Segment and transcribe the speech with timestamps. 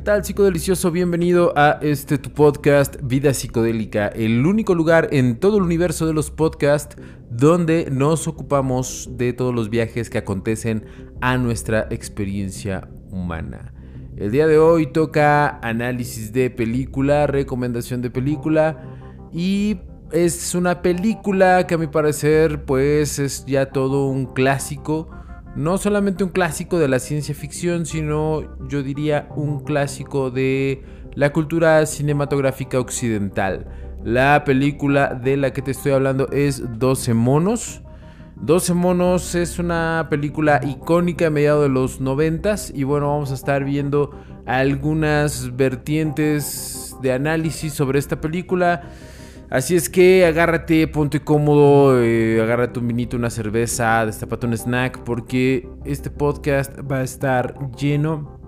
[0.00, 0.90] ¿Qué tal, psicodelicioso?
[0.90, 6.14] Bienvenido a este tu podcast Vida Psicodélica, el único lugar en todo el universo de
[6.14, 6.96] los podcasts
[7.28, 10.86] donde nos ocupamos de todos los viajes que acontecen
[11.20, 13.74] a nuestra experiencia humana.
[14.16, 18.82] El día de hoy toca análisis de película, recomendación de película
[19.34, 19.80] y
[20.12, 25.10] es una película que a mi parecer pues es ya todo un clásico
[25.56, 30.82] no solamente un clásico de la ciencia ficción, sino yo diría un clásico de
[31.14, 33.66] la cultura cinematográfica occidental.
[34.04, 37.82] La película de la que te estoy hablando es 12 monos.
[38.36, 43.34] 12 monos es una película icónica a mediados de los 90 y bueno, vamos a
[43.34, 44.12] estar viendo
[44.46, 48.82] algunas vertientes de análisis sobre esta película.
[49.50, 55.00] Así es que agárrate, ponte cómodo, eh, agárrate un vinito, una cerveza, destapate un snack,
[55.02, 58.38] porque este podcast va a estar lleno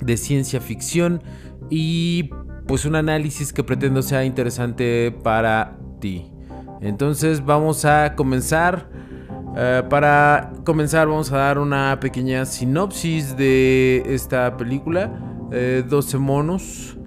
[0.00, 1.22] de ciencia ficción
[1.70, 2.30] y
[2.66, 6.32] pues un análisis que pretendo sea interesante para ti.
[6.80, 8.90] Entonces vamos a comenzar.
[9.56, 15.08] Eh, para comenzar vamos a dar una pequeña sinopsis de esta película.
[15.50, 16.98] 12 eh, monos.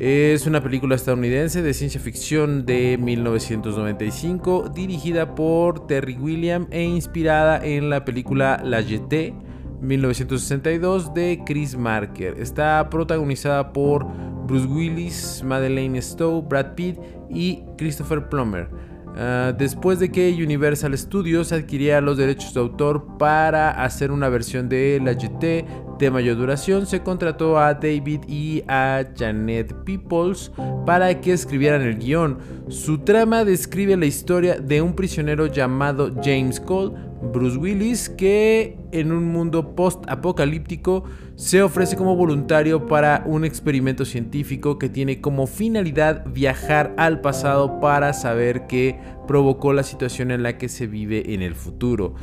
[0.00, 7.64] Es una película estadounidense de ciencia ficción de 1995, dirigida por Terry William e inspirada
[7.64, 9.32] en la película La Jetée
[9.80, 12.34] 1962 de Chris Marker.
[12.40, 14.04] Está protagonizada por
[14.48, 16.98] Bruce Willis, Madeleine Stowe, Brad Pitt
[17.30, 18.68] y Christopher Plummer.
[19.16, 24.68] Ah, después de que Universal Studios adquiriera los derechos de autor para hacer una versión
[24.68, 25.64] de La GT
[25.98, 30.50] de mayor duración, se contrató a David y a Janet Peoples
[30.84, 32.38] para que escribieran el guion.
[32.68, 36.96] Su trama describe la historia de un prisionero llamado James Cole,
[37.32, 41.04] Bruce Willis, que en un mundo post-apocalíptico
[41.36, 47.80] se ofrece como voluntario para un experimento científico que tiene como finalidad viajar al pasado
[47.80, 52.14] para saber qué provocó la situación en la que se vive en el futuro.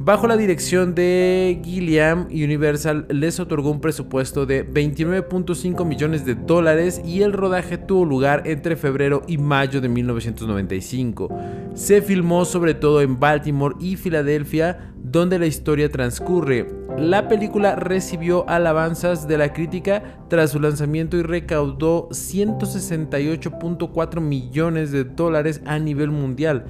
[0.00, 7.02] Bajo la dirección de Gilliam, Universal les otorgó un presupuesto de 29.5 millones de dólares
[7.04, 11.36] y el rodaje tuvo lugar entre febrero y mayo de 1995.
[11.74, 16.68] Se filmó sobre todo en Baltimore y Filadelfia, donde la historia transcurre.
[16.96, 25.02] La película recibió alabanzas de la crítica tras su lanzamiento y recaudó 168.4 millones de
[25.02, 26.66] dólares a nivel mundial.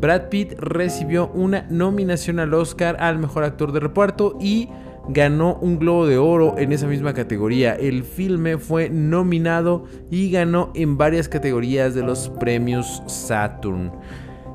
[0.00, 4.68] Brad Pitt recibió una nominación al Oscar al mejor actor de reparto y
[5.08, 7.74] ganó un Globo de Oro en esa misma categoría.
[7.74, 13.90] El filme fue nominado y ganó en varias categorías de los premios Saturn.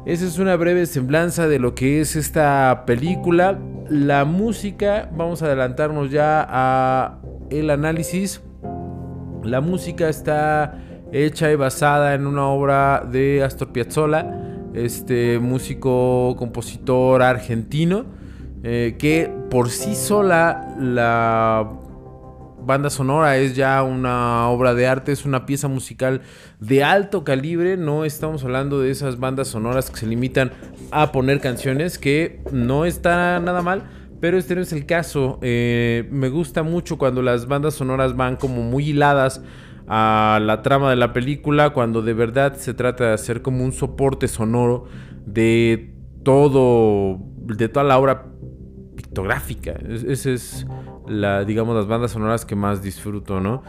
[0.06, 3.60] Esa es una breve semblanza de lo que es esta película.
[3.90, 8.42] La música, vamos a adelantarnos ya a el análisis.
[9.44, 10.80] La música está
[11.12, 14.43] hecha y basada en una obra de Astor Piazzolla
[14.74, 18.06] este músico, compositor argentino,
[18.64, 21.70] eh, que por sí sola la
[22.66, 26.22] banda sonora es ya una obra de arte, es una pieza musical
[26.60, 30.52] de alto calibre, no estamos hablando de esas bandas sonoras que se limitan
[30.92, 33.84] a poner canciones, que no está nada mal.
[34.22, 35.38] Pero este no es el caso.
[35.42, 39.42] Eh, me gusta mucho cuando las bandas sonoras van como muy hiladas
[39.88, 43.74] a la trama de la película cuando de verdad se trata de hacer como un
[43.74, 44.86] soporte sonoro
[45.26, 48.26] de todo, de toda la obra
[48.96, 49.74] pictográfica.
[50.08, 50.66] Esa es
[51.08, 53.64] la, digamos, las bandas sonoras que más disfruto, ¿no?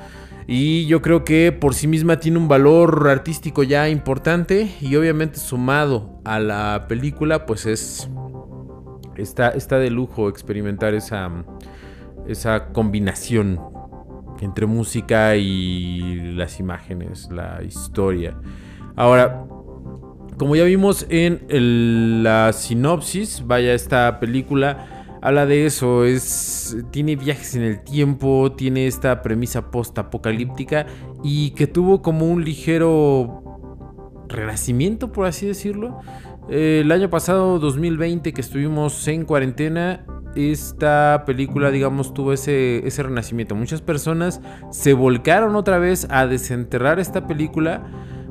[0.46, 5.38] Y yo creo que por sí misma tiene un valor artístico ya importante y obviamente
[5.38, 8.10] sumado a la película, pues es,
[9.16, 11.30] está, está de lujo experimentar esa,
[12.28, 13.58] esa combinación
[14.40, 18.36] entre música y las imágenes, la historia.
[18.96, 19.46] Ahora,
[20.36, 27.54] como ya vimos en la sinopsis, vaya esta película habla de eso, es tiene viajes
[27.56, 30.84] en el tiempo, tiene esta premisa post-apocalíptica
[31.22, 33.58] y que tuvo como un ligero
[34.28, 35.98] renacimiento, por así decirlo.
[36.50, 40.04] el año pasado, 2020, que estuvimos en cuarentena,
[40.36, 43.54] esta película, digamos, tuvo ese, ese renacimiento.
[43.54, 44.40] Muchas personas
[44.70, 47.82] se volcaron otra vez a desenterrar esta película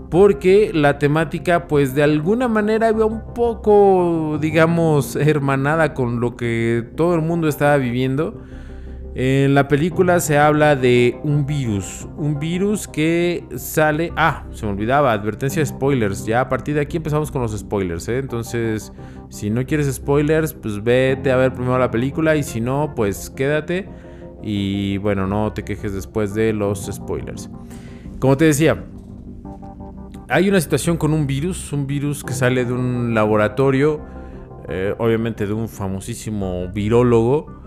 [0.10, 6.88] porque la temática pues de alguna manera iba un poco digamos hermanada con lo que
[6.96, 8.44] todo el mundo estaba viviendo
[9.16, 14.12] en la película se habla de un virus, un virus que sale...
[14.16, 16.26] Ah, se me olvidaba, advertencia de spoilers.
[16.26, 18.18] Ya a partir de aquí empezamos con los spoilers, ¿eh?
[18.18, 18.92] Entonces,
[19.30, 23.30] si no quieres spoilers, pues vete a ver primero la película y si no, pues
[23.30, 23.88] quédate
[24.42, 27.52] Y bueno, no te quejes después de los spoilers.
[28.18, 28.84] Como te decía,
[30.28, 34.02] hay una situación con un virus, un virus que sale de un laboratorio,
[34.68, 37.63] eh, obviamente de un famosísimo virólogo.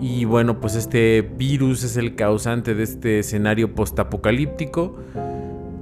[0.00, 4.96] Y bueno, pues este virus es el causante de este escenario postapocalíptico.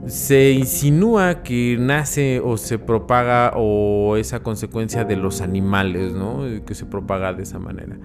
[0.06, 6.44] Se insinúa que nace o se propaga o es a consecuencia de los animales, ¿no?
[6.64, 7.98] Que se propaga de esa manera.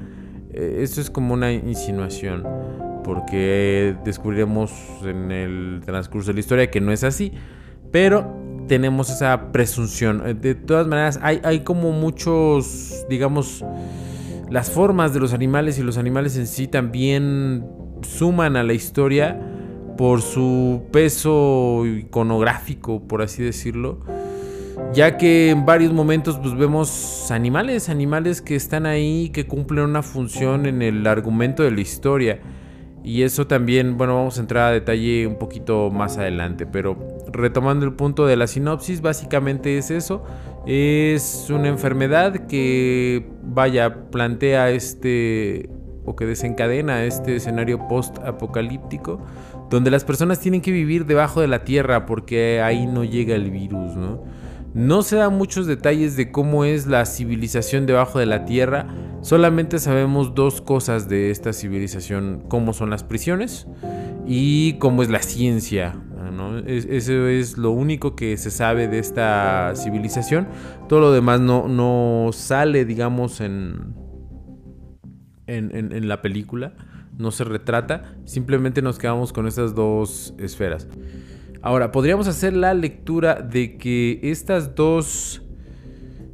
[0.54, 2.46] Eh, esto es como una insinuación,
[3.04, 4.72] porque descubriremos
[5.04, 7.32] en el transcurso de la historia que no es así,
[7.92, 8.36] pero
[8.68, 10.40] tenemos esa presunción.
[10.42, 13.64] De todas maneras, hay, hay como muchos, digamos,
[14.52, 17.66] las formas de los animales y los animales en sí también
[18.04, 19.42] suman a la historia
[19.98, 24.00] por su peso iconográfico, por así decirlo
[24.94, 30.04] ya que en varios momentos pues vemos animales, animales que están ahí, que cumplen una
[30.04, 32.40] función en el argumento de la historia.
[33.04, 36.98] Y eso también, bueno, vamos a entrar a detalle un poquito más adelante, pero
[37.32, 40.24] retomando el punto de la sinopsis, básicamente es eso,
[40.66, 45.70] es una enfermedad que, vaya, plantea este
[46.04, 49.22] o que desencadena este escenario post-apocalíptico,
[49.70, 53.52] donde las personas tienen que vivir debajo de la tierra porque ahí no llega el
[53.52, 54.24] virus, ¿no?
[54.74, 58.88] No se dan muchos detalles de cómo es la civilización debajo de la tierra,
[59.22, 63.68] solamente sabemos dos cosas de esta civilización, cómo son las prisiones
[64.26, 65.96] y cómo es la ciencia.
[66.66, 70.48] Eso es lo único que se sabe de esta civilización.
[70.88, 73.96] Todo lo demás no, no sale, digamos, en,
[75.48, 76.74] en, en la película,
[77.18, 80.88] no se retrata, simplemente nos quedamos con estas dos esferas.
[81.62, 85.44] Ahora, podríamos hacer la lectura de que estas dos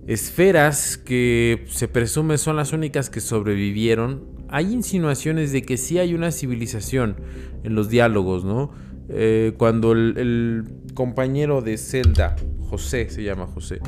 [0.07, 6.13] esferas que se presume son las únicas que sobrevivieron, hay insinuaciones de que sí hay
[6.13, 7.17] una civilización
[7.63, 8.71] en los diálogos, ¿no?
[9.09, 12.35] Eh, cuando el, compañero de Zelda,
[12.69, 13.79] José se llama José,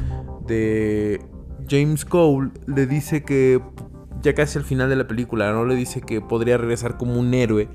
[0.48, 1.20] de
[1.68, 3.60] James Cole, le dice que
[4.22, 5.66] ya casi al final de la película, ¿no?
[5.66, 7.68] Le dice que podría regresar como un héroe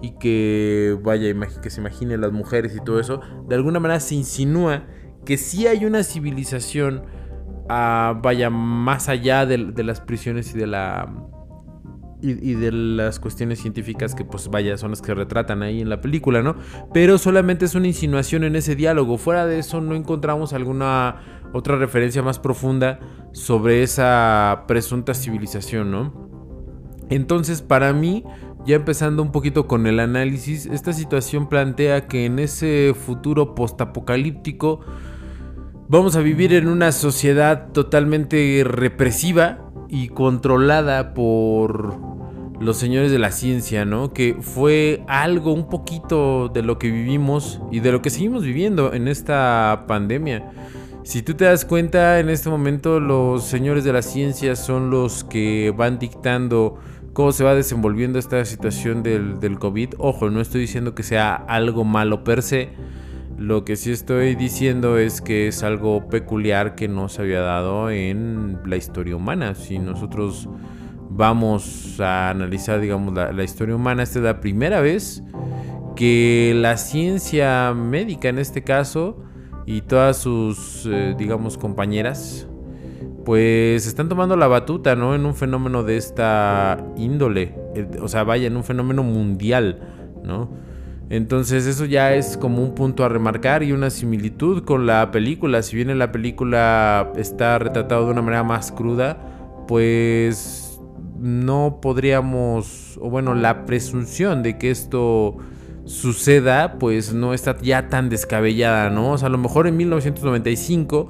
[0.00, 4.14] y que vaya, que se imagine las mujeres y todo eso, de alguna manera se
[4.14, 4.84] insinúa
[5.24, 7.02] que sí hay una civilización,
[7.68, 11.12] ah, vaya, más allá de, las prisiones y de la...
[12.20, 16.00] Y, de las cuestiones científicas que pues vaya son las que retratan ahí en la
[16.00, 16.56] película, ¿no?
[16.92, 19.18] Pero solamente es una insinuación en ese diálogo.
[19.18, 22.98] Fuera de eso no encontramos alguna otra referencia más profunda
[23.32, 26.28] sobre esa presunta civilización, ¿no?
[27.08, 28.24] Entonces para mí
[28.66, 34.80] ya empezando un poquito con el análisis, esta situación plantea que en ese futuro postapocalíptico
[35.88, 41.96] vamos a vivir en una sociedad totalmente represiva y controlada por
[42.60, 44.12] los señores de la ciencia, ¿no?
[44.12, 48.92] Que fue algo un poquito de lo que vivimos y de lo que seguimos viviendo
[48.92, 50.50] en esta pandemia.
[51.04, 55.24] Si tú te das cuenta, en este momento los señores de la ciencia son los
[55.24, 56.78] que van dictando
[57.12, 59.94] cómo se va desenvolviendo esta situación del, del COVID.
[59.98, 62.70] Ojo, no estoy diciendo que sea algo malo per se.
[63.38, 67.88] Lo que sí estoy diciendo es que es algo peculiar que no se había dado
[67.88, 69.54] en la historia humana.
[69.54, 70.48] Si nosotros
[71.08, 75.22] vamos a analizar, digamos, la, historia humana, esta es la primera vez
[75.94, 79.22] que la ciencia médica en este caso
[79.66, 82.48] y todas sus, eh, digamos, compañeras
[83.24, 85.14] pues están tomando la batuta, ¿no?
[85.14, 89.80] En un fenómeno de esta índole, eh, o sea, vaya, en un fenómeno mundial,
[90.24, 90.50] ¿no?
[91.10, 95.62] Entonces eso ya es como un punto a remarcar y una similitud con la película.
[95.62, 99.18] Si bien en la película está retratado de una manera más cruda,
[99.66, 100.80] pues
[101.18, 105.38] no podríamos, o bueno, la presunción de que esto
[105.84, 109.12] suceda, pues no está ya tan descabellada, ¿no?
[109.12, 111.08] O sea, a lo mejor en 1995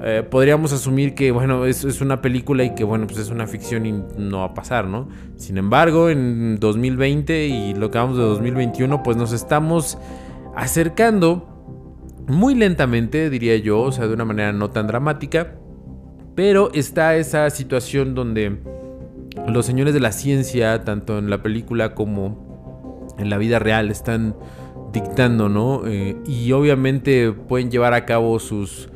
[0.00, 3.46] eh, podríamos asumir que, bueno, es, es, una película y que, bueno, pues es una
[3.48, 5.08] ficción y no va a pasar, ¿no?
[5.36, 9.98] Sin embargo, en 2020 y lo que vamos de 2021, pues nos estamos
[10.54, 11.58] acercando
[12.28, 15.54] muy lentamente, diría yo, o sea, de una manera no tan dramática,
[16.36, 18.58] pero está esa situación donde
[19.48, 24.36] los señores de la ciencia, tanto en la película como en la vida real, están
[24.92, 25.82] dictando, ¿no?
[25.86, 28.88] Eh, y obviamente pueden llevar a cabo sus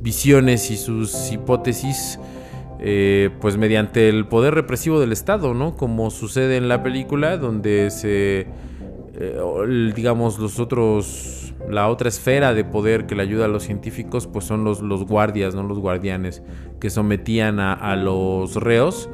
[0.00, 2.18] visiones y sus hipótesis
[2.82, 5.76] eh, pues mediante el poder represivo del Estado, ¿no?
[5.76, 8.46] Como sucede en la película donde se,
[9.14, 14.26] eh, digamos, los otros, la otra esfera de poder que le ayuda a los científicos,
[14.26, 15.62] pues son los, los guardias, ¿no?
[15.62, 16.42] Los guardianes
[16.80, 19.10] que sometían a, los reos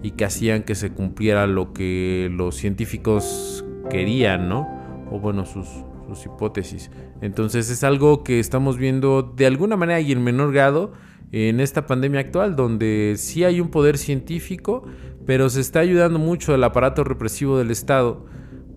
[0.00, 4.68] y que hacían que se cumpliera lo que los científicos querían, ¿no?
[5.10, 5.66] O bueno, sus,
[6.08, 6.90] sus hipótesis.
[7.20, 10.92] Entonces es algo que estamos viendo de alguna manera y en menor grado
[11.30, 14.84] en esta pandemia actual, donde sí hay un poder científico,
[15.26, 18.24] pero se está ayudando mucho el aparato represivo del Estado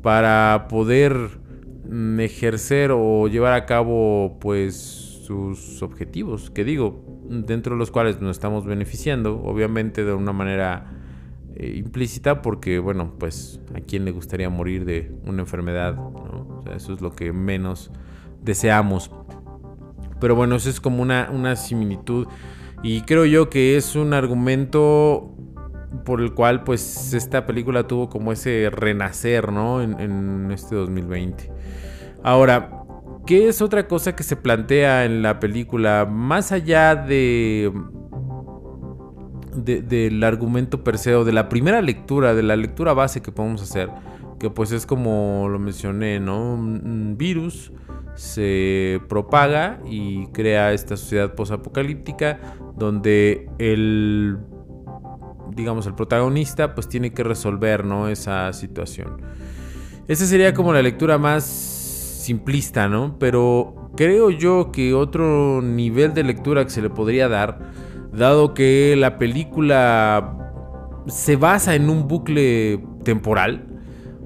[0.01, 1.15] para poder
[1.89, 8.19] mm, ejercer o llevar a cabo pues sus objetivos, que digo, dentro de los cuales
[8.19, 11.00] nos estamos beneficiando, obviamente de una manera
[11.61, 15.95] eh, implícita, porque bueno, pues a quién le gustaría morir de una enfermedad,
[16.75, 17.91] eso es lo que menos
[18.41, 19.11] deseamos.
[20.19, 22.25] Pero bueno, eso es como una, una similitud
[22.81, 25.35] y creo yo que es un argumento
[26.03, 29.83] por el cual pues esta película tuvo como ese renacer, ¿no?
[29.83, 31.51] En, en este 2020.
[32.23, 32.85] Ahora,
[33.27, 36.07] ¿qué es otra cosa que se plantea en la película?
[36.09, 37.71] Más allá de
[39.53, 43.89] del argumento per se de la primera lectura, de la lectura base que podemos hacer,
[44.39, 46.53] que pues es como lo mencioné, ¿no?
[46.53, 47.71] Un virus
[48.15, 52.39] se propaga y crea esta sociedad posapocalíptica
[52.75, 54.37] donde el
[55.55, 58.07] digamos el protagonista pues tiene que resolver, ¿no?
[58.07, 59.17] esa situación.
[60.07, 63.17] Esa sería como la lectura más simplista, ¿no?
[63.19, 67.59] Pero creo yo que otro nivel de lectura que se le podría dar
[68.11, 70.37] dado que la película
[71.07, 73.67] se basa en un bucle temporal.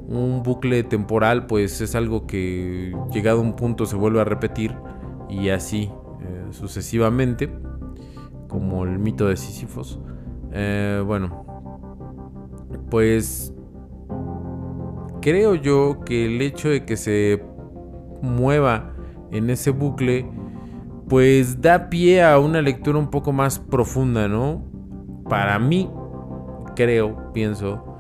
[0.08, 4.76] Un bucle temporal pues es algo que llegado a un punto se vuelve a repetir
[5.30, 5.90] y así
[6.22, 7.50] eh, sucesivamente,
[8.48, 10.00] como el mito de Sísifos.
[10.52, 11.46] Eh, bueno,
[12.90, 13.54] pues
[15.22, 17.44] creo yo que el hecho de que se
[18.22, 18.94] mueva
[19.32, 20.30] en ese bucle
[21.10, 24.64] pues da pie a una lectura un poco más profunda, ¿no?
[25.30, 25.90] Para mí,
[26.76, 28.00] creo, pienso,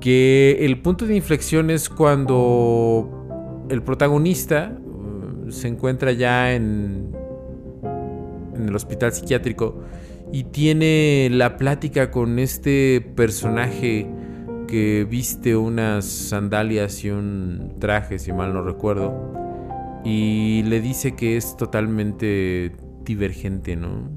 [0.00, 7.12] que el punto de inflexión es cuando el protagonista uh, se encuentra ya en,
[8.54, 9.80] en el hospital psiquiátrico
[10.32, 14.08] y tiene la plática con este personaje
[14.68, 19.45] que viste unas sandalias y un traje, si mal no recuerdo
[20.06, 24.08] y le dice que es totalmente divergente, ¿no?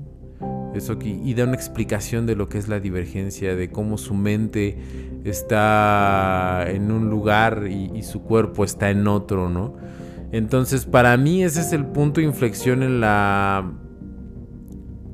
[0.75, 4.77] Eso y da una explicación de lo que es la divergencia, de cómo su mente
[5.23, 9.77] está en un lugar y, su cuerpo está en otro, ¿no?
[10.31, 13.71] Entonces, para mí ese es el punto de inflexión en la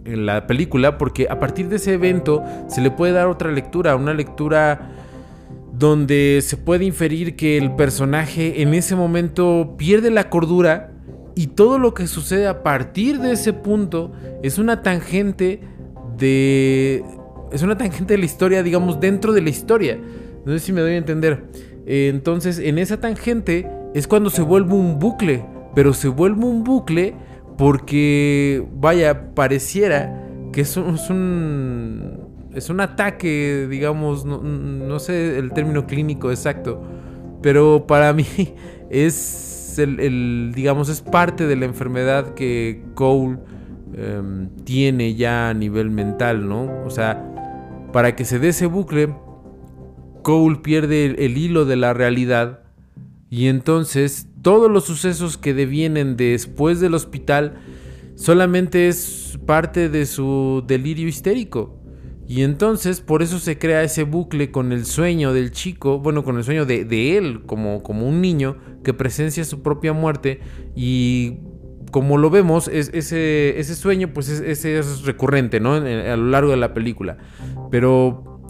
[0.04, 3.96] en la película, porque a partir de ese evento se le puede dar otra lectura,
[3.96, 5.05] una lectura
[5.78, 10.92] donde se puede inferir que el personaje en ese momento pierde la cordura
[11.36, 15.60] y todo lo que sucede a partir de ese punto es una tangente
[16.18, 17.04] de
[17.52, 20.00] es una tangente de la historia, digamos, dentro de la historia.
[20.46, 21.46] No sé si me doy a entender.
[21.86, 27.16] Entonces, en esa tangente es cuando se vuelve un bucle, pero se vuelve un bucle
[27.58, 32.25] porque vaya, pareciera que es un es un
[32.80, 36.82] ataque, digamos, no, sé el término clínico exacto,
[37.42, 38.26] pero para mí
[38.90, 43.40] es el, digamos, es parte de la enfermedad que Cole
[43.94, 46.84] em, tiene ya a nivel mental, ¿no?
[46.86, 47.32] O sea,
[47.92, 49.14] para que se dé ese bucle,
[50.22, 52.62] Cole pierde el, hilo de la realidad
[53.30, 57.54] y entonces todos los sucesos que devienen después del hospital
[58.16, 61.85] solamente es parte de su delirio histérico.
[62.28, 66.38] Y entonces por eso se crea ese bucle con el sueño del chico, bueno, con
[66.38, 70.40] el sueño de, él como, como, un niño que presencia su propia muerte
[70.76, 71.38] y
[71.92, 75.76] como lo vemos, es, ese, ese, sueño pues es, es recurrente, ¿no?
[75.76, 75.80] a
[76.18, 77.18] lo largo de la película.
[77.72, 78.42] Pero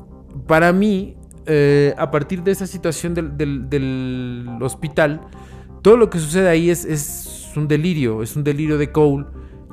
[0.48, 1.16] para mí,
[1.46, 5.22] eh, a partir de esa situación del, del, hospital,
[5.82, 9.26] todo lo que sucede ahí es, es un delirio, es un delirio de Cole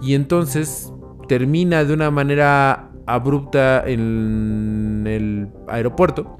[0.03, 0.93] y entonces
[1.29, 6.39] termina de una manera abrupta en el aeropuerto.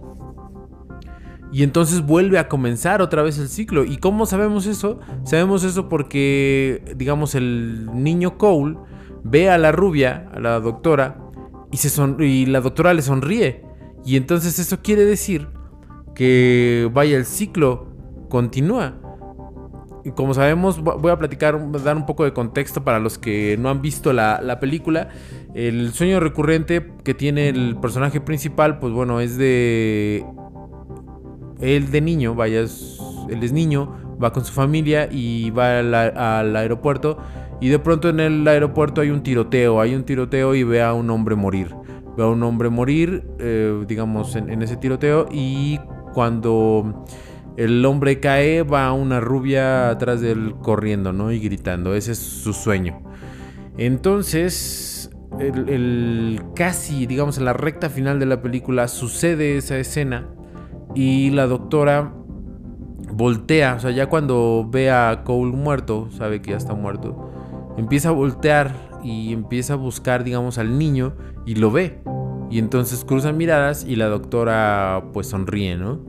[1.53, 3.85] Y entonces vuelve a comenzar otra vez el ciclo.
[3.85, 5.01] ¿Y cómo sabemos eso?
[5.25, 8.79] Sabemos eso porque, digamos, el niño Cole
[9.23, 11.19] ve a la rubia, a la doctora,
[11.71, 11.91] y, se
[12.25, 13.65] y la doctora le sonríe.
[14.05, 15.49] Y entonces eso quiere decir
[16.15, 17.89] que, vaya, el ciclo
[18.31, 18.95] continúa.
[20.05, 23.69] Y como sabemos, voy a platicar, dar un poco de contexto para los que no
[23.69, 25.11] han visto la, la película.
[25.55, 30.25] El sueño recurrente que tiene el personaje principal, pues bueno, es de...
[31.61, 37.19] Él de niño, vaya, él es niño, va con su familia y va al, aeropuerto
[37.61, 40.95] y de pronto en el aeropuerto hay un tiroteo, hay un tiroteo y ve a
[40.95, 41.75] un hombre morir.
[42.17, 45.79] ve a un hombre morir, eh, digamos, en, ese tiroteo y
[46.13, 47.05] cuando
[47.57, 51.31] el hombre cae va una rubia atrás de él corriendo, ¿no?
[51.31, 53.01] Y gritando, ese es su sueño.
[53.79, 55.02] Entonces,
[55.39, 60.29] el, casi, digamos, en la recta final de la película sucede esa escena
[60.95, 62.15] y la doctora
[63.13, 67.31] voltea, o sea, ya cuando ve a Cole muerto, sabe que ya está muerto,
[67.77, 71.15] empieza a voltear y empieza a buscar, digamos, al niño
[71.47, 72.01] y lo ve.
[72.51, 76.01] Y entonces cruzan miradas y la doctora pues sonríe, ¿no?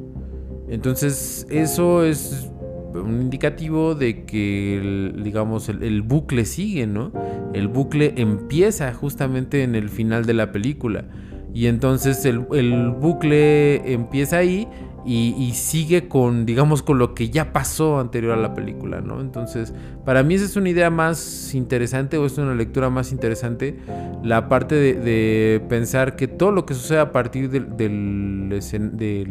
[0.67, 2.51] Entonces eso es
[2.93, 7.11] un indicativo de que, digamos, el, bucle sigue, ¿no?
[7.53, 11.05] El bucle empieza justamente en el final de la película.
[11.53, 14.67] Y entonces el, el bucle empieza ahí
[15.05, 19.19] y, sigue con, digamos, con lo que ya pasó anterior a la película, ¿no?
[19.19, 19.73] Entonces,
[20.05, 23.79] para mí esa es una idea más interesante o es una lectura más interesante,
[24.23, 29.27] la parte de, pensar que todo lo que sucede a partir de, de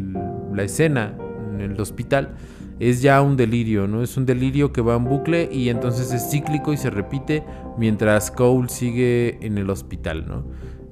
[0.53, 1.17] la escena
[1.55, 2.35] en el hospital
[2.79, 4.01] es ya un delirio, ¿no?
[4.03, 7.43] Es un delirio que va en bucle y entonces es cíclico y se repite
[7.77, 10.43] mientras Cole sigue en el hospital, ¿no?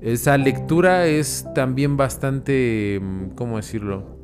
[0.02, 3.00] Esa lectura es también bastante,
[3.36, 4.22] ¿cómo decirlo?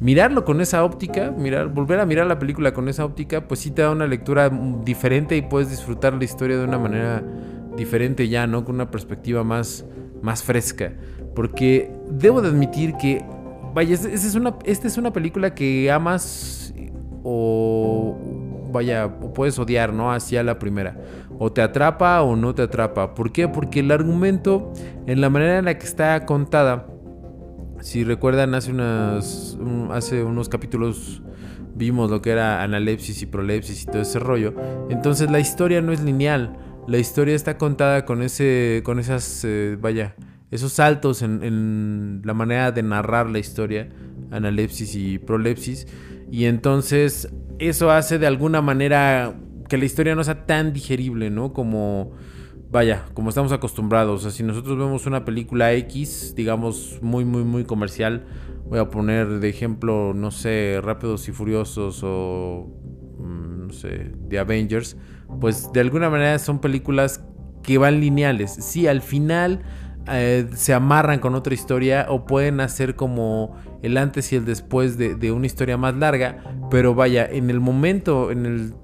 [0.00, 3.70] mirarlo con esa óptica, mirar, volver a mirar la película con esa óptica, pues sí
[3.70, 4.50] te da una lectura
[4.82, 7.22] diferente y puedes disfrutar la historia de una manera
[7.76, 8.64] diferente ya, ¿no?
[8.64, 9.84] Con una perspectiva más,
[10.22, 10.92] más fresca.
[11.34, 13.22] Porque debo de admitir que,
[13.74, 16.69] vaya, esta es una, esta es una película que amas
[17.22, 18.16] o,
[18.72, 20.12] vaya, puedes odiar, ¿no?
[20.12, 20.96] Hacia la primera.
[21.38, 23.14] O te atrapa o no te atrapa.
[23.14, 23.48] ¿Por qué?
[23.48, 24.72] Porque el argumento,
[25.06, 26.86] en la manera en la que está contada,
[27.80, 29.58] si recuerdan, hace, unas,
[29.90, 31.22] hace unos capítulos
[31.74, 34.54] vimos lo que era analepsis y prolepsis y todo ese rollo.
[34.90, 36.56] Entonces la historia no es lineal.
[36.86, 40.14] La historia está contada con ese, con esas, eh, vaya,
[40.50, 43.88] esos saltos en, en, la manera de narrar la historia,
[44.30, 45.86] analepsis y prolepsis.
[46.30, 49.34] Y entonces eso hace de alguna manera
[49.68, 51.52] que la historia no sea tan digerible, ¿no?
[51.52, 52.12] Como
[52.70, 54.20] vaya, como estamos acostumbrados.
[54.20, 58.26] O sea, si nosotros vemos una película X, digamos, muy, muy, muy comercial,
[58.66, 62.68] voy a poner de ejemplo, no sé, Rápidos y Furiosos o,
[63.18, 64.96] mm, no sé, The Avengers,
[65.40, 67.24] pues de alguna manera son películas
[67.62, 68.52] que van lineales.
[68.52, 69.62] Sí, al final
[70.08, 74.96] eh, se amarran con otra historia o pueden hacer como el antes y el después
[74.98, 78.74] de, una historia más larga, pero vaya, en el momento, en el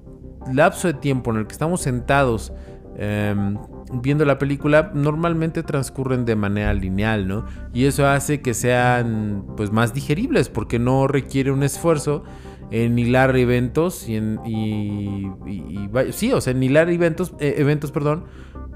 [0.53, 2.53] lapso de tiempo en el que estamos sentados,
[2.97, 3.57] em,
[3.93, 7.45] viendo la película normalmente transcurren de manera lineal, ¿no?
[7.73, 12.23] Y eso hace que sean pues más digeribles porque no requiere un esfuerzo
[12.69, 14.39] en hilar eventos y en
[16.11, 18.25] sí, o sea, en hilar eventos eh, eventos, perdón,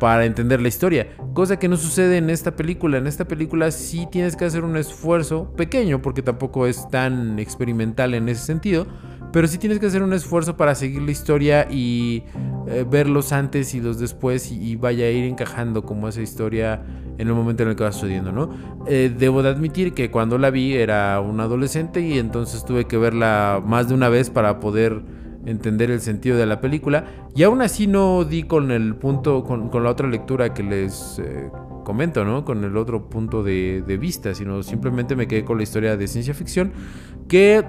[0.02, 2.98] para entender la historia, cosa que no sucede en esta película.
[2.98, 8.16] En esta película sí tienes que hacer un esfuerzo pequeño porque tampoco es tan experimental
[8.16, 8.88] en ese sentido,
[9.32, 12.24] pero sí tienes que hacer un esfuerzo para seguir la historia y
[12.68, 16.82] eh, ver los antes y los después y, vaya a ir encajando como esa historia
[17.20, 18.50] en el momento en el que va sucediendo, ¿no?
[18.88, 22.98] Eh, debo de admitir que cuando la vi era un adolescente y entonces tuve que
[22.98, 25.04] verla más de una vez para poder
[25.46, 29.70] entender el sentido de la película y aún así no di con el punto, con,
[29.84, 31.50] la otra lectura que les eh,
[31.84, 32.46] comento, ¿no?
[32.46, 36.08] Con el otro punto de, de, vista, sino simplemente me quedé con la historia de
[36.08, 36.74] ciencia ficción
[37.28, 37.66] que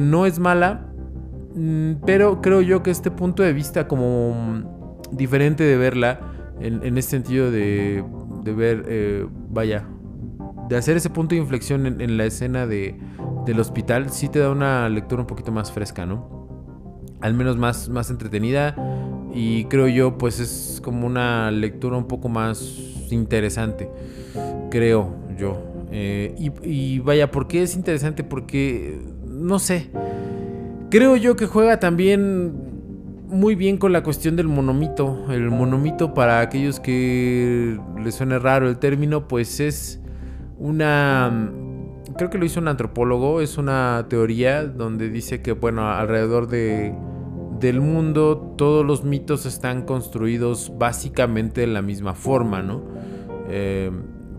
[0.00, 0.88] no es mala,
[1.58, 4.62] Mm, pero creo yo que este punto de vista como
[5.10, 6.20] diferente de verla,
[6.60, 8.04] en, este sentido de,
[8.44, 9.88] ver, eh, vaya,
[10.68, 12.96] de hacer ese punto de inflexión en, la escena de,
[13.44, 16.37] del hospital, sí te da una lectura un poquito más fresca, ¿no?
[17.20, 18.76] Al menos más, más entretenida
[19.34, 22.60] y creo yo pues es como una lectura un poco más
[23.10, 23.90] interesante,
[24.70, 25.64] creo yo.
[25.90, 28.24] Eh, y, y vaya, ¿por qué es interesante?
[28.24, 29.90] Porque, no sé,
[30.90, 32.54] Creo yo que juega también
[33.28, 35.26] muy bien con la cuestión del monomito.
[35.30, 40.00] El monomito, para aquellos que les suene raro el término, pues es
[40.58, 41.52] una...
[42.16, 46.94] Creo que lo hizo un antropólogo, es una teoría donde dice que, bueno, alrededor de,
[47.60, 52.82] del mundo todos los mitos están construidos básicamente de la misma forma, ¿no?
[53.48, 53.90] Eh,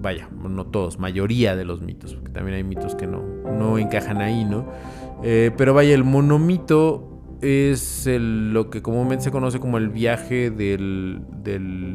[0.02, 3.22] vaya, no todos, mayoría de los mitos, porque también hay mitos que no,
[3.58, 4.68] no encajan ahí, ¿no?
[5.24, 7.10] Eh, pero vaya, el monomito
[7.42, 11.22] es lo que comúnmente se conoce como el viaje del,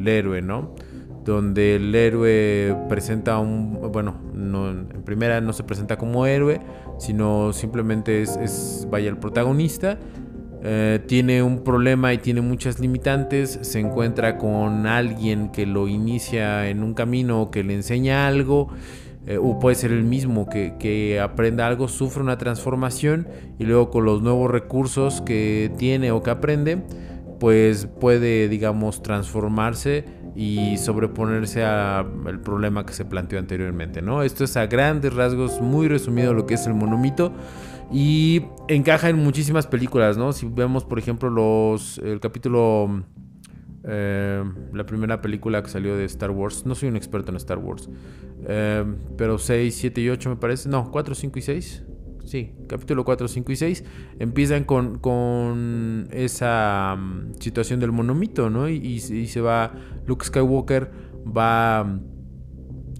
[0.05, 0.75] héroe, ¿no?
[1.23, 3.91] Donde el héroe presenta un.
[3.91, 6.61] Bueno, no, en primera no se presenta como héroe,
[6.99, 9.97] sino simplemente es, vaya, el protagonista.
[10.67, 16.67] Eh, tiene un problema y tiene muchas limitantes, se encuentra con alguien que lo inicia
[16.69, 18.69] en un camino que le enseña algo,
[19.27, 23.27] eh, o puede ser el mismo que, que, aprenda algo, sufre una transformación
[23.59, 26.81] y luego con los nuevos recursos que tiene o que aprende,
[27.39, 34.23] pues puede, digamos, transformarse y sobreponerse al problema que se planteó anteriormente, ¿no?
[34.23, 37.31] Esto es a grandes rasgos, muy resumido lo que es el monomito.
[37.91, 40.33] Y encaja en muchísimas películas, ¿no?
[40.33, 43.03] Si vemos, por ejemplo, los el capítulo...
[43.87, 44.43] Eh,
[44.73, 46.65] la primera película que salió de Star Wars.
[46.65, 47.87] No soy un experto en Star Wars.
[48.47, 48.83] Eh,
[49.15, 50.69] pero 6, 7 y 8 me parece.
[50.69, 51.83] No, 4, 5 y 6.
[52.25, 53.83] Sí, capítulo 4, 5 y 6
[54.17, 58.67] empiezan con, con esa um, situación del monomito, ¿no?
[58.67, 59.73] Y, y, se va,
[60.07, 60.89] Luke Skywalker
[61.25, 61.99] va um,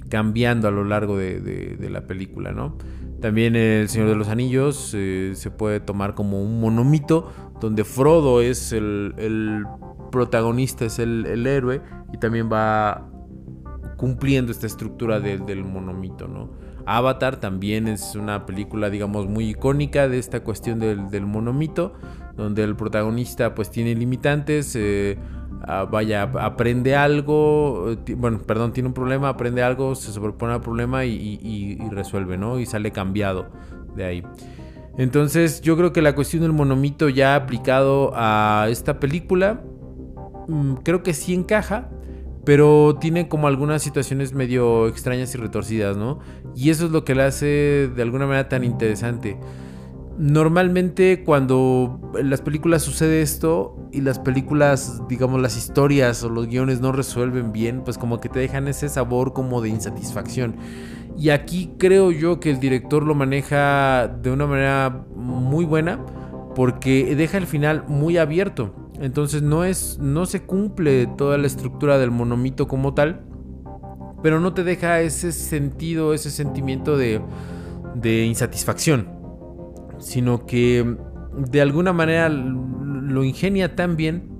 [0.10, 2.78] cambiando a lo largo de, de, de, la película, ¿no?
[3.22, 8.42] También El Señor de los Anillos eh, se puede tomar como un monomito, donde Frodo
[8.42, 9.66] es el,
[10.12, 11.82] protagonista, es el, héroe,
[12.14, 13.10] y también va
[13.98, 16.66] cumpliendo esta estructura del monomito, ¿no?
[16.86, 21.94] Avatar también es una película, digamos, muy icónica de esta cuestión del, monomito,
[22.36, 25.18] donde el protagonista pues tiene limitantes, eh,
[25.64, 31.06] ah, vaya, aprende algo, bueno, perdón, tiene un problema, aprende algo, se sobrepone al problema
[31.06, 32.60] y, resuelve, ¿no?
[32.60, 33.48] Y sale cambiado
[33.96, 34.24] de ahí.
[34.98, 39.62] Entonces yo creo que la cuestión del monomito ya aplicado a esta película,
[40.48, 41.90] mm, creo que sí encaja,
[42.46, 46.20] pero tiene como algunas situaciones medio extrañas y retorcidas, ¿no?
[46.56, 49.38] Y eso es lo que le hace de alguna manera tan interesante.
[50.18, 56.48] Normalmente cuando en las películas sucede esto y las películas, digamos, las historias o los
[56.48, 60.56] guiones no resuelven bien, pues como que te dejan ese sabor como de insatisfacción.
[61.18, 66.00] Y aquí creo yo que el director lo maneja de una manera muy buena
[66.56, 68.74] porque deja el final muy abierto.
[69.00, 73.26] Entonces no es no se cumple toda la estructura del monomito como tal,
[74.24, 77.22] pero no te deja ese sentido, ese sentimiento de,
[77.96, 79.10] de insatisfacción,
[80.00, 80.98] sino que
[81.38, 84.36] de alguna manera lo ingenia tan bien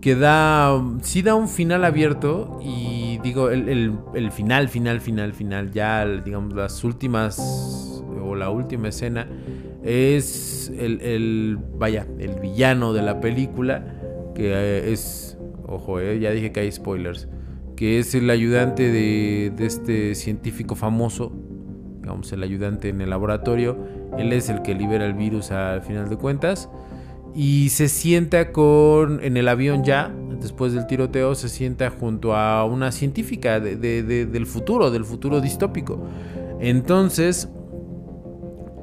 [0.00, 5.32] que da, sí da un final abierto y digo, el, el, el, final, final, final,
[5.32, 9.26] final, ya digamos las últimas o la última escena
[9.82, 16.52] es el, vaya, el villano de la película, que eh, es, ojo, eh, ya dije
[16.52, 17.28] que hay spoilers,
[17.76, 21.32] que es el ayudante de, de este científico famoso,
[22.00, 23.78] digamos, el ayudante en el laboratorio,
[24.18, 26.68] él es el que libera el virus al final de cuentas.
[27.34, 29.22] Y se sienta con.
[29.24, 34.90] En el avión ya, después del tiroteo, se sienta junto a una científica del futuro,
[34.90, 36.00] del futuro distópico.
[36.60, 37.48] Entonces,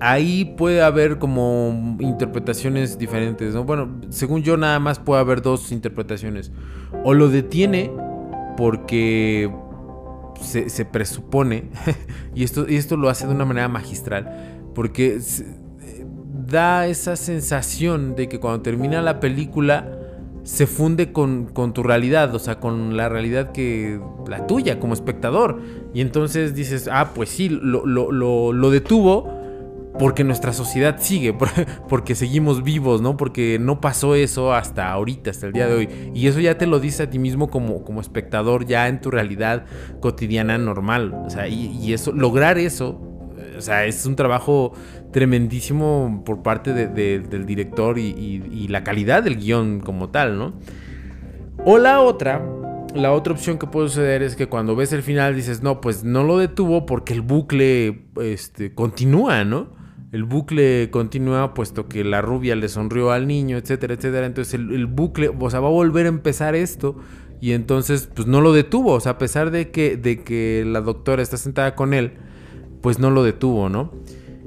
[0.01, 3.63] ahí puede haber como interpretaciones diferentes, ¿no?
[3.63, 6.51] Bueno, según yo nada más puede haber dos interpretaciones.
[7.05, 7.91] O lo detiene
[8.57, 9.49] porque
[10.41, 11.69] se, presupone,
[12.35, 15.19] y, esto, y esto lo hace de una manera magistral, porque
[16.47, 19.97] da esa sensación de que cuando termina la película
[20.43, 25.61] se funde con, tu realidad, o sea, con la realidad que la tuya como espectador.
[25.93, 29.39] Y entonces dices, ah, pues sí, lo, detuvo
[29.99, 31.35] porque nuestra sociedad sigue,
[31.89, 33.17] porque seguimos vivos, ¿no?
[33.17, 35.89] Porque no pasó eso hasta ahorita, hasta el día de hoy.
[36.15, 39.65] Y eso ya te lo dice a ti mismo como, espectador, ya en tu realidad
[39.99, 41.13] cotidiana normal.
[41.25, 43.10] O sea, y, eso, lograr eso, eh,
[43.61, 44.73] o sea, es un trabajo
[45.11, 50.53] tremendísimo por parte del director y, la calidad del guion como tal, ¿no?
[51.63, 52.43] O la otra,
[52.95, 56.03] la otra opción que puede suceder es que cuando ves el final dices, no, pues
[56.03, 59.79] no lo detuvo porque el bucle este, continúa, ¿no?
[60.11, 64.25] el bucle continúa puesto que la rubia le sonrió al niño, etcétera, etcétera.
[64.25, 66.97] Entonces el, bucle, o sea, va a volver a empezar esto
[67.39, 70.81] y entonces pues no lo detuvo, o sea, a pesar de que, de que la
[70.81, 72.13] doctora está sentada con él,
[72.81, 73.91] pues no lo detuvo, ¿no?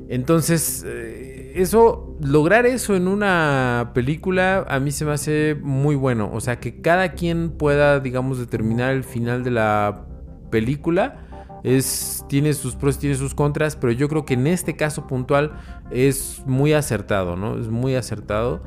[0.08, 6.30] Entonces, eh, eso, lograr eso en una película a mí se me hace muy bueno,
[6.32, 10.06] o sea, que cada quien pueda, digamos, determinar el final de la
[10.50, 11.24] película
[11.64, 15.52] es, tiene sus pros, tiene sus contras, pero yo creo que en este caso puntual
[15.90, 17.58] es muy acertado, ¿no?
[17.58, 18.62] Es muy acertado.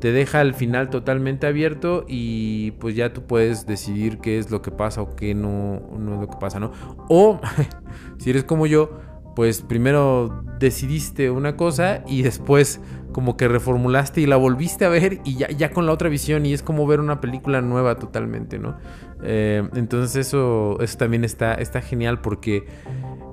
[0.00, 4.62] Te deja al final totalmente abierto y pues ya tú puedes decidir qué es lo
[4.62, 6.72] que pasa o qué no, no es lo que pasa, ¿no?
[7.08, 7.40] O
[8.18, 8.98] si eres como yo,
[9.38, 12.80] pues primero decidiste una cosa y después
[13.12, 16.44] como que reformulaste y la volviste a ver y ya, ya con la otra visión
[16.44, 18.76] y es como ver una película nueva totalmente, ¿no?
[19.22, 22.66] Eh, entonces eso, eso también está, está genial porque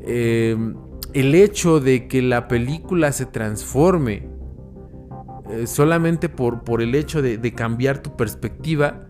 [0.03, 0.55] eh,
[1.13, 4.29] el hecho de que la película se transforme
[5.49, 9.07] eh, solamente por, por el hecho de, de cambiar tu perspectiva,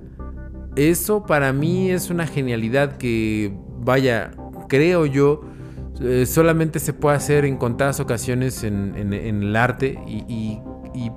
[0.77, 4.31] eso para mí es una genialidad que, vaya,
[4.69, 5.41] creo yo,
[6.01, 10.59] eh, solamente se puede hacer en contadas ocasiones en, el arte y,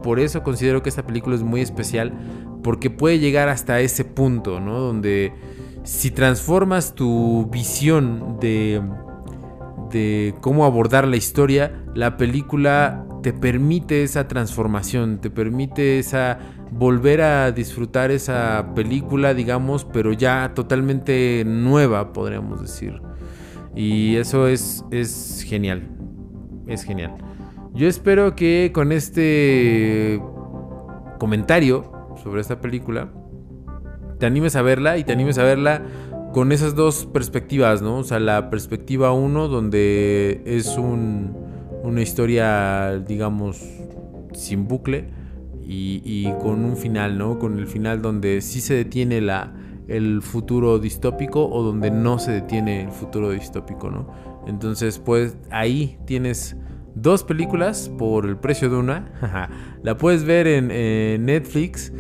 [0.03, 2.13] por eso considero que esta película es muy especial
[2.63, 4.81] porque puede llegar hasta ese punto, ¿no?
[4.81, 5.33] Donde
[5.85, 8.83] si transformas tu visión de,
[9.91, 16.39] de cómo abordar la historia, la película te permite esa transformación, te permite esa
[16.71, 23.08] volver a disfrutar esa película, digamos, pero ya totalmente nueva, podríamos decir.
[23.75, 25.89] Y eso es, es genial.
[26.67, 27.17] Es genial.
[27.75, 30.21] Yo espero que con este
[31.19, 33.13] comentario sobre esta película
[34.19, 35.83] te animes a verla y te animes a verla
[36.33, 37.99] con esas dos perspectivas, ¿no?
[37.99, 41.37] O sea, la perspectiva uno donde es un,
[41.83, 43.63] una historia, digamos,
[44.33, 45.11] sin bucle
[45.67, 47.39] y, y, con un final, ¿no?
[47.39, 49.53] Con el final donde sí se detiene la,
[49.89, 54.07] el futuro distópico o donde no se detiene el futuro distópico, ¿no?
[54.47, 56.57] Entonces, pues ahí tienes
[56.95, 59.49] dos películas por el precio de una.
[59.83, 60.69] la puedes ver en,
[61.25, 61.93] Netflix,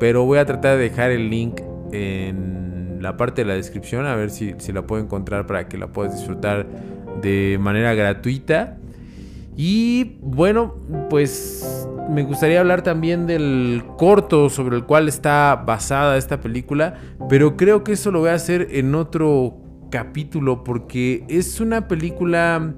[0.00, 1.60] pero voy a tratar de dejar el link
[1.92, 5.78] en la parte de la descripción a ver si, si la puedo encontrar para que
[5.78, 6.66] la puedas disfrutar
[7.20, 8.78] de manera gratuita.
[9.56, 10.74] Y bueno,
[11.08, 16.94] pues me gustaría hablar también del corto sobre el cual está basada esta película,
[17.28, 19.56] pero creo que eso lo voy a hacer en otro
[19.90, 22.74] capítulo porque es una película,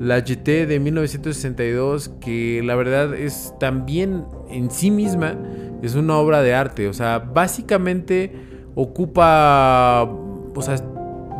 [0.00, 5.36] la GT de 1962, que la verdad es también en sí misma,
[5.82, 8.32] es una obra de arte, o sea, básicamente
[8.74, 10.76] ocupa, o sea,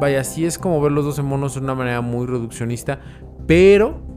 [0.00, 3.00] vaya, sí es como ver los 12 monos de una manera muy reduccionista,
[3.46, 4.11] pero,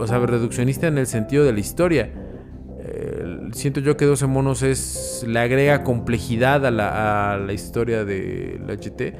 [0.00, 2.12] o sea, reduccionista en el sentido de la historia
[3.52, 9.14] siento yo que 12 monos es le agrega complejidad a la, historia de la GT.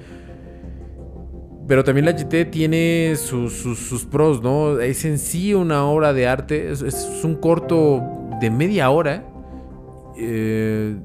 [1.66, 4.80] Pero también la GT tiene sus, pros, ¿no?
[4.80, 6.72] Es en sí una obra de arte.
[6.72, 8.02] Es, un corto
[8.40, 9.24] de media hora.
[10.16, 10.96] Eh,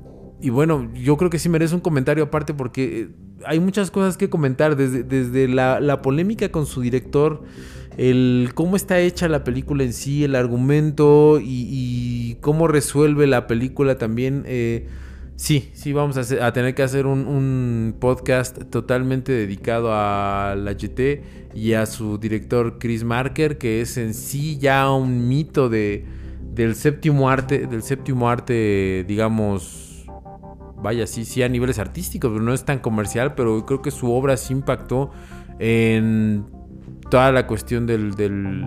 [0.41, 3.09] y bueno, yo creo que sí merece un comentario aparte porque
[3.45, 4.75] hay muchas cosas que comentar.
[4.75, 7.43] Desde, desde la polémica con su director
[7.97, 13.97] el cómo está hecha la película en sí, el argumento y, cómo resuelve la película
[13.97, 14.43] también.
[14.45, 14.87] Eh,
[15.35, 21.23] sí, sí, vamos a, tener que hacer un, podcast totalmente dedicado a la GT
[21.55, 26.05] y a su director Chris Marker, que es en sí ya un mito de,
[26.53, 30.05] del séptimo arte, del séptimo arte, digamos,
[30.81, 34.11] vaya, sí, sí a niveles artísticos, pero no es tan comercial, pero creo que su
[34.11, 35.11] obra sí impactó
[35.59, 36.45] en
[37.09, 38.65] toda la cuestión del, del,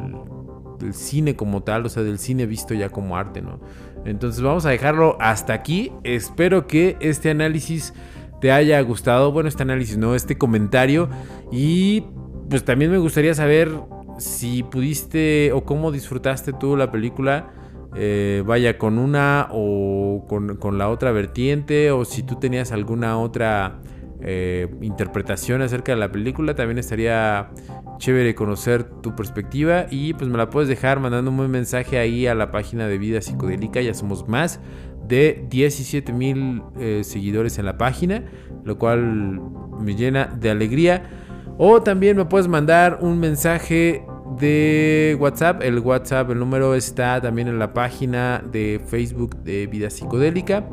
[0.93, 3.61] cine como tal, o sea, del cine visto ya como arte, ¿no?
[4.05, 5.93] Entonces vamos a dejarlo hasta aquí.
[6.05, 7.95] Espero que este análisis
[8.41, 9.33] te haya gustado.
[9.33, 11.09] Bueno, este análisis, no, este comentario.
[11.51, 12.05] Y
[12.49, 13.71] pues también me gustaría saber
[14.19, 17.51] si pudiste o cómo disfrutaste tú la película.
[17.95, 23.19] Eh, vaya con una o con, con la otra vertiente o si tú tenías alguna
[23.19, 23.81] otra
[24.21, 26.55] eh, interpretación acerca de la película.
[26.55, 27.51] También estaría
[27.99, 32.35] chévere conocer tu perspectiva y pues me la puedes dejar mandando un mensaje ahí a
[32.35, 33.81] la página de Vida Psicodélica.
[33.81, 34.61] Ya somos más
[35.07, 38.25] de 17 mil eh, seguidores en la página,
[38.65, 39.41] lo cual
[39.81, 41.11] me llena de alegría.
[41.57, 44.05] O también me puedes mandar un mensaje
[44.39, 45.63] de WhatsApp.
[45.63, 50.69] El WhatsApp, el número está también en la página de Facebook de Vida Psicodélica.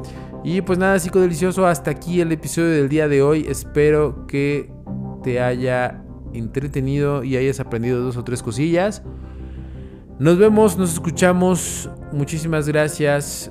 [0.46, 3.48] Y pues nada, psicodelicioso, hasta aquí el episodio del día de hoy.
[3.50, 4.72] Espero que
[5.24, 6.04] te haya
[6.34, 9.02] entretenido y hayas aprendido dos o tres cosillas.
[10.20, 11.90] Nos vemos, nos escuchamos.
[12.14, 13.50] Muchísimas gracias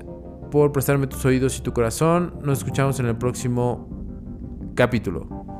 [0.52, 2.38] por prestarme tus oídos y tu corazón.
[2.44, 3.88] Nos escuchamos en el próximo
[4.76, 5.53] capítulo.